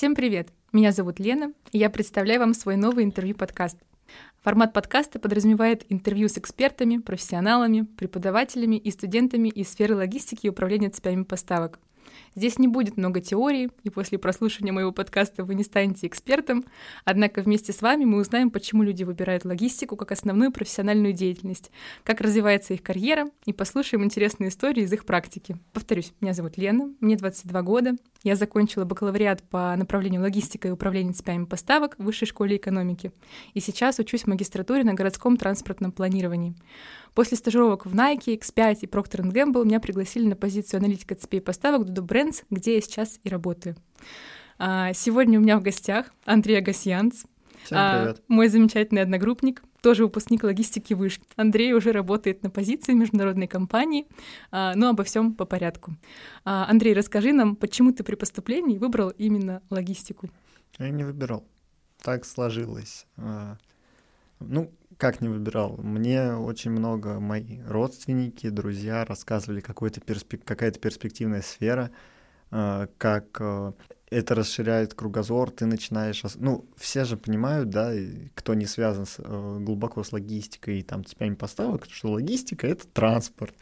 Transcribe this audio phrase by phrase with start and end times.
[0.00, 0.48] Всем привет!
[0.72, 3.76] Меня зовут Лена, и я представляю вам свой новый интервью-подкаст.
[4.40, 10.88] Формат подкаста подразумевает интервью с экспертами, профессионалами, преподавателями и студентами из сферы логистики и управления
[10.88, 11.80] цепями поставок.
[12.34, 16.64] Здесь не будет много теории, и после прослушивания моего подкаста вы не станете экспертом,
[17.04, 21.70] однако вместе с вами мы узнаем, почему люди выбирают логистику как основную профессиональную деятельность,
[22.04, 25.56] как развивается их карьера, и послушаем интересные истории из их практики.
[25.72, 31.12] Повторюсь, меня зовут Лена, мне 22 года, я закончила бакалавриат по направлению логистика и управление
[31.12, 33.12] цепями поставок в Высшей школе экономики,
[33.54, 36.54] и сейчас учусь в магистратуре на городском транспортном планировании.
[37.14, 41.88] После стажировок в Nike, X5 и Procter Gamble меня пригласили на позицию аналитика цепей поставок
[41.88, 43.76] Dodo Brands, где я сейчас и работаю.
[44.58, 47.24] А, сегодня у меня в гостях Андрей Агасьянц,
[47.64, 48.22] Всем а, привет.
[48.28, 51.24] мой замечательный одногруппник, тоже выпускник логистики вышки.
[51.36, 54.06] Андрей уже работает на позиции международной компании,
[54.50, 55.96] а, но обо всем по порядку.
[56.44, 60.30] Андрей, расскажи нам, почему ты при поступлении выбрал именно логистику?
[60.78, 61.44] Я не выбирал.
[62.02, 63.06] Так сложилось.
[64.40, 65.76] Ну, как не выбирал?
[65.76, 70.44] Мне очень много мои родственники, друзья рассказывали перспек...
[70.44, 71.90] какая-то перспективная сфера,
[72.50, 73.40] э, как
[74.10, 76.22] это расширяет кругозор, ты начинаешь...
[76.34, 77.92] Ну, все же понимают, да,
[78.34, 82.88] кто не связан с, э, глубоко с логистикой и там цепями поставок, что логистика— это
[82.88, 83.54] транспорт.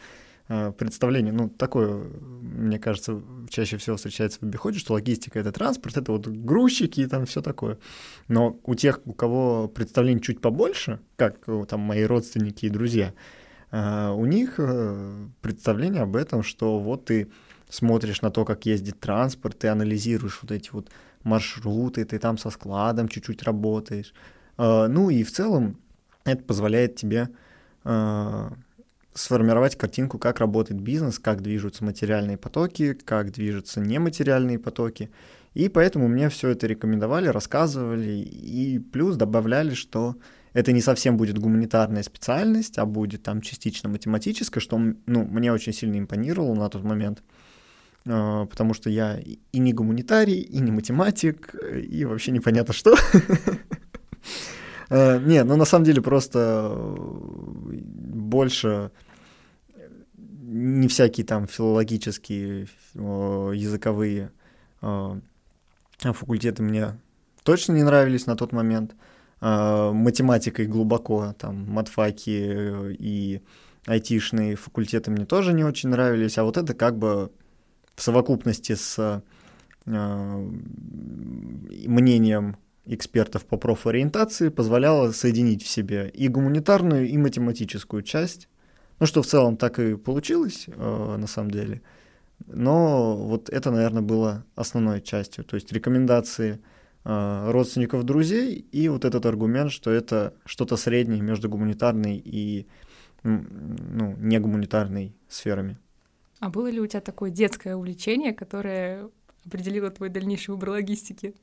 [0.49, 2.03] Э, представление, ну, такое,
[2.41, 7.07] мне кажется, чаще всего встречается в обиходе, что логистика— это транспорт, это вот грузчики и
[7.07, 7.79] там все такое.
[8.29, 13.13] Но у тех, у кого представление чуть побольше, как э, там мои родственники и друзья,
[13.71, 14.59] у них
[15.43, 17.29] представление об этом, что вот ты
[17.69, 20.91] смотришь на то, как ездит транспорт, ты анализируешь вот эти вот
[21.23, 24.15] маршруты, ты там со складом чуть-чуть работаешь.
[24.57, 25.79] Ну и в целом
[26.25, 27.29] это позволяет тебе
[29.15, 35.11] сформировать картинку, как работает бизнес, как движутся материальные потоки, как движутся нематериальные потоки.
[35.55, 40.17] И поэтому мне все это рекомендовали, рассказывали, и плюс добавляли, что
[40.53, 45.73] это не совсем будет гуманитарная специальность, а будет там частично математическая, что ну, мне очень
[45.73, 47.38] сильно импонировало на тот момент, а,
[48.09, 52.97] потому что я и не гуманитарий, и не математик, и вообще непонятно что.
[54.91, 58.91] Э, не, ну на самом деле просто больше
[60.17, 64.31] не всякие там филологические, языковые
[66.01, 66.99] факультеты мне
[67.43, 68.95] точно не нравились на тот момент.
[69.41, 73.43] Математикой глубоко, там, матфаки и
[73.87, 77.31] айтишные факультеты мне тоже не очень нравились, а вот это как бы
[77.99, 79.23] в совокупности с
[81.87, 88.49] мнением экспертов по профориентации позволяло соединить в себе и гуманитарную, и математическую часть
[89.01, 91.83] ну, что в целом так и получилось, э, на самом деле.
[92.47, 95.45] Но вот это, наверное, было основной частью.
[95.45, 96.61] То есть рекомендации
[97.05, 102.67] э, родственников, друзей и вот этот аргумент, что это что-то среднее между гуманитарной и
[103.23, 105.79] ну, негуманитарной сферами.
[106.41, 109.11] А было ли у тебя такое детское увлечение, которое
[109.45, 111.35] определило твой дальнейший выбор логистики?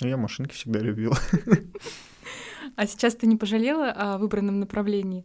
[0.00, 1.14] Ну, я машинки всегда любил.
[2.76, 5.24] А сейчас ты не пожалела о выбранном направлении?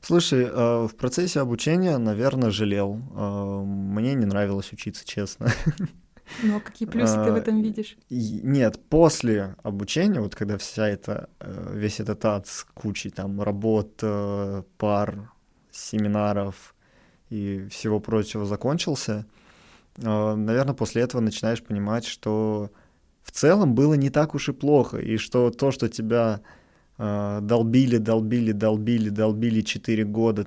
[0.00, 3.00] Слушай, э, в процессе обучения, наверное, жалел.
[3.14, 5.48] Э, мне не нравилось учиться, честно.
[6.42, 7.98] Ну а какие плюсы ты в этом видишь?
[8.08, 14.02] Нет, после обучения, вот когда вся эта, э, весь этот ад с кучей там работ,
[14.78, 15.30] пар,
[15.70, 16.73] семинаров
[17.34, 19.26] и всего прочего закончился,
[19.96, 22.70] наверное, после этого начинаешь понимать, что
[23.22, 26.40] в целом было не так уж и плохо, и что то, что тебя
[26.96, 30.46] Э, долбили, долбили, долбили, долбили 4 года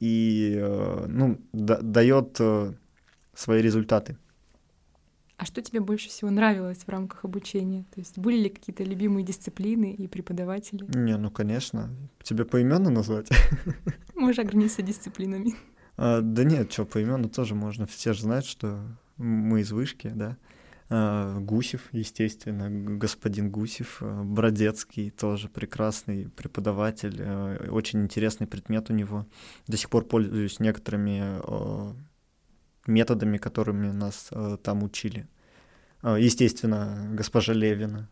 [0.00, 2.74] и э, ну, дает э,
[3.34, 4.16] свои результаты.
[5.38, 7.84] А что тебе больше всего нравилось в рамках обучения?
[7.94, 10.84] То есть были ли какие-то любимые дисциплины и преподаватели?
[10.94, 11.90] Не, ну конечно.
[12.22, 13.28] Тебе поименно назвать?
[14.14, 15.54] Можешь ограничиться дисциплинами.
[15.96, 17.86] А, да нет, что, поименно тоже можно.
[17.86, 18.80] Все же знают, что
[19.16, 20.36] мы из вышки, да.
[20.88, 27.22] А, Гусев, естественно, господин Гусев, а, Бродецкий тоже прекрасный преподаватель,
[27.68, 29.26] очень интересный предмет у него.
[29.66, 31.40] До сих пор пользуюсь некоторыми
[32.86, 34.30] методами, которыми нас
[34.62, 35.26] там учили.
[36.02, 38.08] Естественно, госпожа Левина,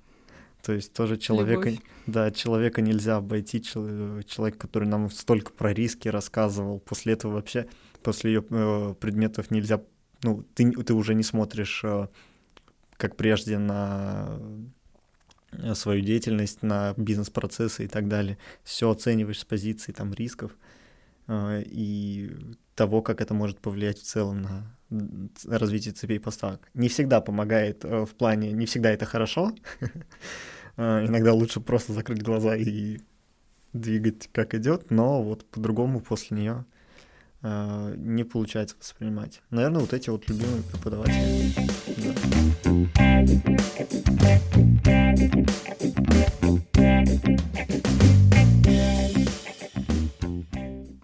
[0.64, 1.84] то есть тоже человека, Любовь.
[2.06, 6.80] да, человека нельзя обойти, человек, который нам столько про риски рассказывал.
[6.80, 7.66] После этого вообще,
[8.02, 9.82] после ее э, предметов нельзя,
[10.22, 11.84] ну, ты, ты уже не смотришь
[12.96, 14.38] как прежде, на
[15.52, 18.38] э, свою деятельность, на бизнес-процессы и так далее.
[18.62, 20.52] Все оцениваешь с позиции там рисков
[21.26, 22.34] э, и
[22.74, 24.76] того, как это может повлиять в целом на
[25.46, 26.68] развития цепей поставок.
[26.74, 29.52] Не всегда помогает э, в плане, не всегда это хорошо.
[30.76, 32.98] Э, иногда лучше просто закрыть глаза и
[33.72, 36.64] двигать как идет, но вот по-другому после нее
[37.42, 39.42] э, не получается воспринимать.
[39.50, 41.54] Наверное, вот эти вот любимые преподаватели.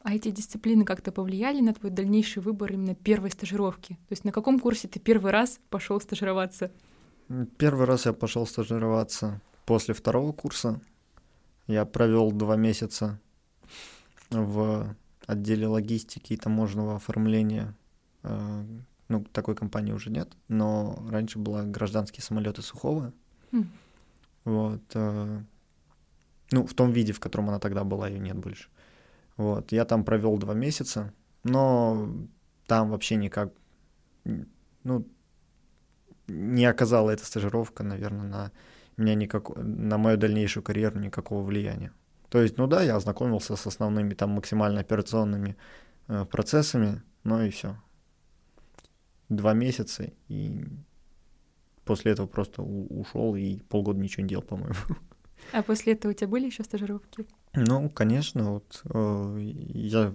[0.03, 3.95] А эти дисциплины как-то повлияли на твой дальнейший выбор именно первой стажировки?
[3.95, 6.73] То есть на каком курсе ты первый раз пошел стажироваться?
[7.59, 9.41] Первый раз я пошел стажироваться
[9.71, 10.81] после второго курса.
[11.69, 13.21] Я провел два месяца
[14.29, 14.97] в
[15.27, 17.77] отделе логистики и таможенного оформления.
[18.25, 18.65] Э,
[19.07, 23.13] ну, такой компании уже нет, но раньше была гражданские самолеты Сухого.
[23.53, 23.67] Mm.
[24.45, 24.83] Вот.
[24.95, 25.41] Э,
[26.51, 28.71] ну, в том виде, в котором она тогда была, ее нет больше.
[29.37, 29.71] Вот.
[29.71, 31.15] Я там провел два месяца,
[31.45, 32.13] но
[32.67, 33.53] там вообще никак,
[34.83, 35.07] ну,
[36.27, 38.53] не оказала эта стажировка, наверное, на
[39.00, 41.93] меня никак, на мою дальнейшую карьеру никакого влияния.
[42.29, 45.56] То есть, ну да, я ознакомился с основными там максимально операционными
[46.08, 47.76] э, процессами, но и все.
[49.29, 50.64] Два месяца, и
[51.85, 54.75] после этого просто ушел и полгода ничего не делал, по-моему.
[55.52, 57.26] А после этого у тебя были еще стажировки?
[57.55, 60.14] Ну, конечно, вот э, я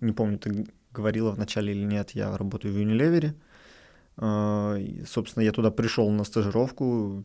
[0.00, 3.34] не помню, ты говорила вначале или нет, я работаю в Unilever.
[4.18, 7.24] Э, собственно, я туда пришел на стажировку,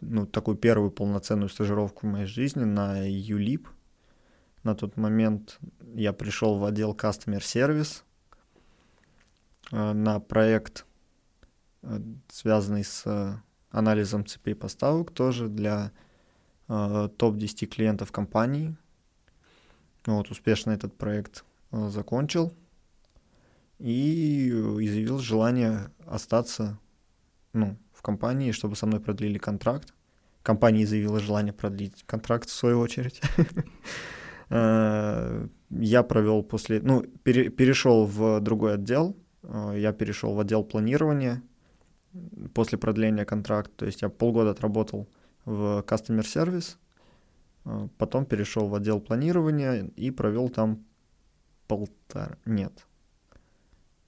[0.00, 3.66] ну, такую первую полноценную стажировку в моей жизни на ULIP.
[4.62, 5.58] На тот момент
[5.94, 8.02] я пришел в отдел Customer Service
[9.72, 10.86] э, на проект,
[11.82, 13.34] э, связанный с э,
[13.70, 15.92] анализом цепей поставок, тоже для
[16.66, 18.76] топ-10 клиентов компании.
[20.04, 22.52] Вот, успешно этот проект закончил
[23.78, 26.80] и изъявил желание остаться
[27.56, 27.76] ну,
[28.06, 29.92] компании, чтобы со мной продлили контракт.
[30.42, 33.20] Компания заявила желание продлить контракт в свою очередь.
[34.48, 41.42] Э, я провел после, ну, перешел в другой отдел, э, я перешел в отдел планирования
[42.54, 45.08] после продления контракта, то есть я полгода отработал
[45.46, 46.76] в Customer Service,
[47.64, 50.84] э, потом перешел в отдел планирования и провел там
[51.66, 52.86] полтора, нет,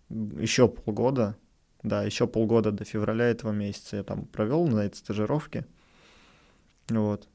[0.09, 1.35] еще полгода
[1.83, 5.65] да, еще полгода до февраля этого месяца я там провел на этой стажировке.
[6.89, 7.29] Вот.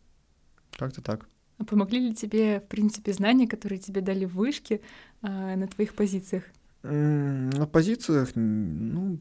[0.77, 1.27] Как-то так.
[1.59, 4.81] А помогли ли тебе, в принципе, знания, которые тебе дали в вышке
[5.21, 6.43] а, на твоих позициях?
[6.81, 9.19] На позициях, ну,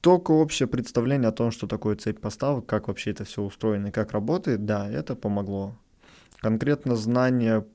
[0.00, 3.90] только общее представление о том, что такое цепь поставок, как вообще это все устроено и
[3.90, 5.76] как работает, да, это помогло.
[6.38, 7.66] Конкретно знания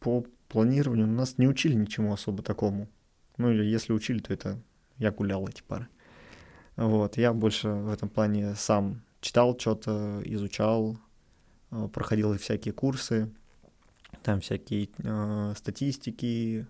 [0.00, 2.88] по планированию нас не учили ничему особо такому.
[3.36, 4.58] Ну или если учили, то это
[4.96, 5.86] я гулял эти пары.
[6.76, 10.98] Вот, я больше в этом плане сам читал что-то, изучал,
[11.70, 13.30] э, проходил всякие курсы,
[14.22, 16.66] там всякие э, статистики,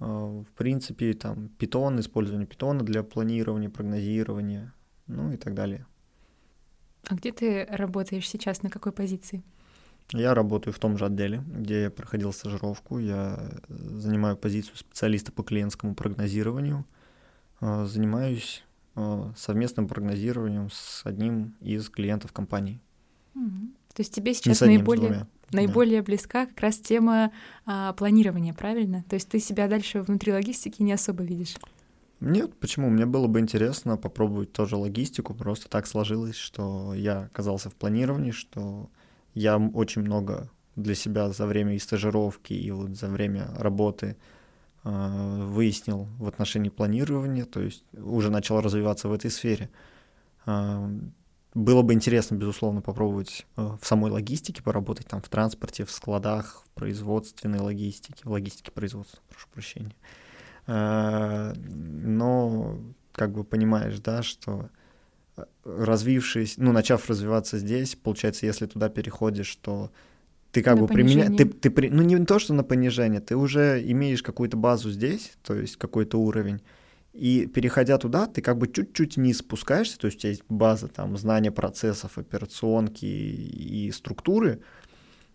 [0.00, 4.72] э, в принципе, там питон, использование питона для планирования, прогнозирования,
[5.06, 5.86] ну и так далее.
[7.08, 9.42] А где ты работаешь сейчас, на какой позиции?
[10.12, 12.98] Я работаю в том же отделе, где я проходил стажировку.
[12.98, 16.86] Я занимаю позицию специалиста по клиентскому прогнозированию.
[17.60, 18.64] Э, занимаюсь
[19.36, 22.80] совместным прогнозированием с одним из клиентов компании.
[23.34, 23.68] Mm-hmm.
[23.94, 26.04] То есть тебе сейчас одним, наиболее, наиболее да.
[26.04, 27.32] близка как раз тема
[27.66, 29.04] а, планирования, правильно?
[29.08, 31.56] То есть ты себя дальше внутри логистики не особо видишь?
[32.20, 32.90] Нет, почему?
[32.90, 35.34] Мне было бы интересно попробовать тоже логистику.
[35.34, 38.90] Просто так сложилось, что я оказался в планировании, что
[39.34, 44.36] я очень много для себя за время и стажировки, и вот за время работы Э,
[44.90, 49.68] выяснил в отношении планирования, то есть уже начал развиваться в этой сфере.
[50.46, 50.88] Э,
[51.54, 56.64] было бы интересно, безусловно, попробовать э, в самой логистике поработать, там, в транспорте, в складах,
[56.66, 59.94] в производственной логистике, в логистике производства, прошу прощения.
[60.66, 62.78] Но,
[63.12, 64.68] как бы понимаешь, да, что
[65.64, 69.90] развившись, ну, начав развиваться здесь, получается, если туда переходишь, то
[70.52, 71.88] ты как на бы применяешь, ты, ты при...
[71.88, 76.18] ну не то, что на понижение, ты уже имеешь какую-то базу здесь, то есть какой-то
[76.18, 76.62] уровень,
[77.12, 80.88] и переходя туда, ты как бы чуть-чуть вниз спускаешься, то есть у тебя есть база,
[80.88, 84.60] там, знания процессов, операционки и, и структуры,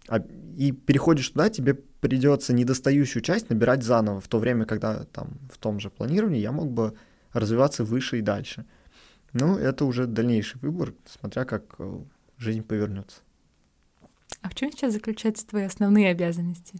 [0.08, 0.24] а,
[0.58, 5.58] и переходишь туда, тебе придется недостающую часть набирать заново, в то время, когда там в
[5.58, 6.94] том же планировании я мог бы
[7.34, 8.66] развиваться выше и дальше.
[9.34, 12.00] Ну, это уже дальнейший выбор, смотря как э,
[12.38, 13.22] жизнь повернется.
[14.44, 16.76] А в чем сейчас заключаются твои основные обязанности?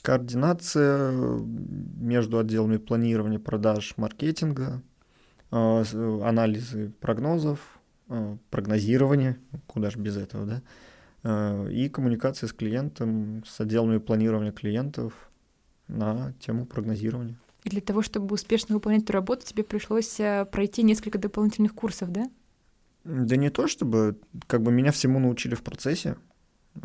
[0.00, 4.82] Координация между отделами планирования, продаж, маркетинга,
[5.50, 7.78] анализы прогнозов,
[8.50, 10.62] прогнозирование, куда же без этого,
[11.22, 15.30] да, и коммуникация с клиентом, с отделами планирования клиентов
[15.88, 17.36] на тему прогнозирования.
[17.64, 22.10] И для того, чтобы успешно выполнять эту работу, тебе пришлось э, пройти несколько дополнительных курсов,
[22.10, 22.28] да?
[23.04, 26.16] Да не то чтобы, как бы меня всему научили в процессе,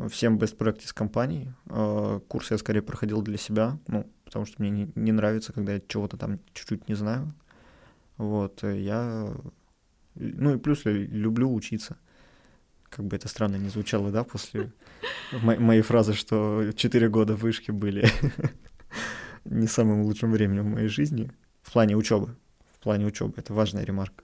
[0.09, 1.51] всем best practice компаний.
[1.69, 5.73] Э, курс я скорее проходил для себя, ну, потому что мне не, не нравится, когда
[5.73, 7.33] я чего-то там чуть-чуть не знаю.
[8.17, 9.33] Вот, э, я...
[10.15, 11.97] Ну и плюс я люблю учиться.
[12.89, 14.71] Как бы это странно не звучало, да, после
[15.41, 18.09] моей фразы, что четыре года вышки были
[19.45, 22.35] не самым лучшим временем в моей жизни в плане учебы.
[22.73, 23.33] В плане учебы.
[23.37, 24.23] Это важная ремарка.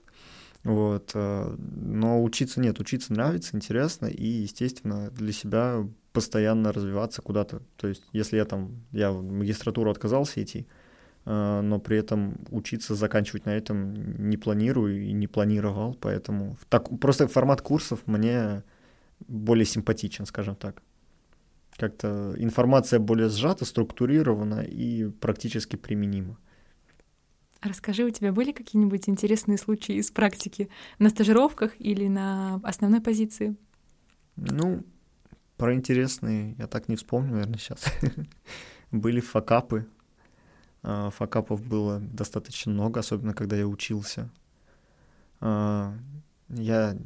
[0.64, 1.10] Вот.
[1.14, 7.62] Э, но учиться нет, учиться нравится, интересно, и, естественно, для себя постоянно развиваться куда-то.
[7.76, 10.66] То есть, если я там, я в магистратуру отказался идти,
[11.26, 13.92] э, но при этом учиться, заканчивать на этом
[14.28, 18.62] не планирую и не планировал, поэтому так, просто формат курсов мне
[19.28, 20.82] более симпатичен, скажем так.
[21.76, 26.38] Как-то информация более сжата, структурирована и практически применима.
[27.64, 30.68] Расскажи, у тебя были какие-нибудь интересные случаи из практики
[30.98, 33.56] на стажировках или на основной позиции?
[34.36, 34.84] Ну,
[35.56, 37.84] про интересные я так не вспомню, наверное, сейчас.
[38.90, 39.86] Были факапы.
[40.82, 44.30] А, факапов было достаточно много, особенно когда я учился.
[45.40, 45.96] А,
[46.50, 46.96] я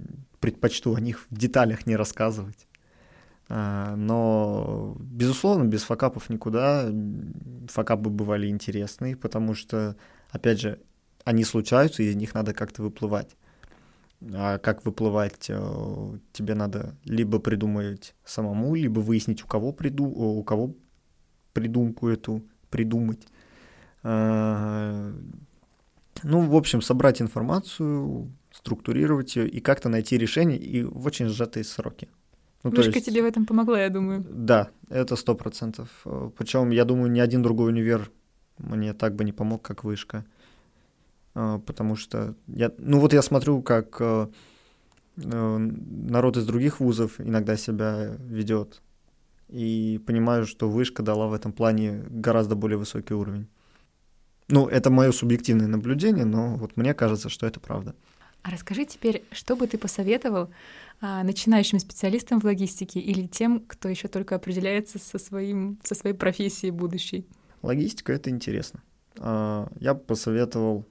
[0.41, 2.67] предпочту о них в деталях не рассказывать.
[3.49, 6.93] А, но, безусловно, без факапов никуда.
[7.69, 9.97] Факапы бывали интересные, потому что
[10.31, 10.81] опять же,
[11.25, 13.37] они случаются, и из них надо как-то выплывать.
[14.33, 20.43] А как выплывать, э, тебе надо либо придумать самому, либо выяснить, у кого, приду, у
[20.43, 20.75] кого
[21.53, 23.27] придумку эту придумать.
[24.03, 25.13] А,
[26.23, 31.65] ну, в общем, собрать информацию, структурировать ее и как-то найти решение и в очень сжатые
[31.65, 32.09] сроки.
[32.65, 34.25] Ну, Вышка есть, тебе в этом помогла, я думаю.
[34.29, 36.05] Да, это сто процентов.
[36.37, 38.11] Причем, я думаю, ни один другой универ
[38.59, 40.25] мне так бы не помог, как вышка.
[41.35, 44.29] А, потому что я, ну вот я смотрю, как э,
[45.17, 48.83] э, народ из других вузов иногда себя ведет,
[49.49, 53.47] и понимаю, что вышка дала в этом плане гораздо более высокий уровень.
[54.49, 57.95] Ну, это мое субъективное наблюдение, но вот мне кажется, что это правда.
[58.43, 60.49] А расскажи теперь, что бы ты посоветовал
[61.01, 66.17] а, начинающим специалистам в логистике или тем, кто еще только определяется со, своим, со своей
[66.17, 67.27] профессией будущей?
[67.63, 68.83] Логистика— это интересно.
[69.19, 70.87] А, я посоветовал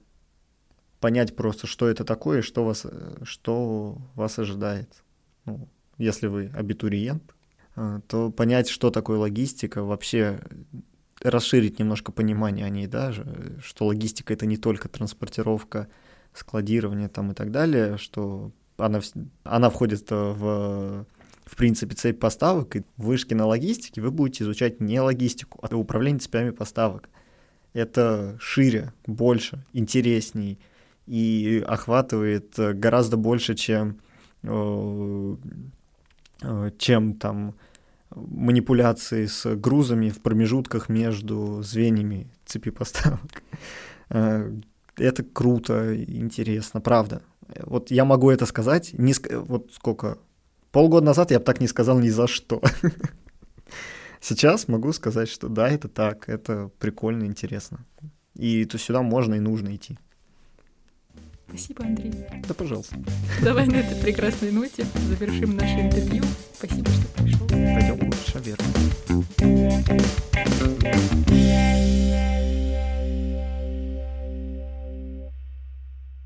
[1.00, 2.86] понять просто, что это такое, что вас,
[3.22, 5.02] что вас ожидает.
[5.44, 7.34] Ну, если вы абитуриент,
[7.76, 10.40] а, то понять, что такое логистика, вообще
[11.22, 15.88] расширить немножко понимание о ней, да, что логистика— это не только транспортировка,
[16.32, 19.00] складирование там и так далее, что она,
[19.42, 21.06] она входит в
[21.48, 25.74] в принципе, цепь поставок, и в вышке на логистике вы будете изучать не логистику, а
[25.76, 27.08] управление цепями поставок.
[27.72, 30.58] Это шире, больше, интересней
[31.06, 33.98] и охватывает гораздо больше, чем,
[34.42, 35.36] э,
[36.42, 37.54] э, чем там
[38.14, 43.20] манипуляции с грузами в промежутках между звеньями цепи поставок.
[44.10, 44.50] Э,
[44.96, 47.20] это круто, интересно, правда.
[47.60, 50.16] Вот я могу это сказать, не, вот сколько,
[50.70, 52.60] Полгода назад я бы так не сказал ни за что.
[54.20, 57.84] Сейчас могу сказать, что да, это так, это прикольно, интересно.
[58.34, 59.98] И то сюда можно и нужно идти.
[61.48, 62.12] Спасибо, Андрей.
[62.46, 62.96] Да, пожалуйста.
[63.42, 66.22] Давай на этой прекрасной ноте завершим наше интервью.
[66.54, 67.48] Спасибо, что пришел.
[67.48, 68.64] Пойдем лучше, верно.